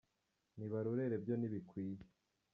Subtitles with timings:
[0.57, 2.03] Nibarorere byo ntibikwiye